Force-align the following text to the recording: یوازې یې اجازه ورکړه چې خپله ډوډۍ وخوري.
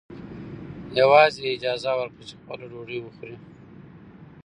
یوازې 0.99 1.39
یې 1.45 1.51
اجازه 1.55 1.91
ورکړه 1.99 2.23
چې 2.29 2.35
خپله 2.39 2.65
ډوډۍ 2.71 2.97
وخوري. 3.01 3.37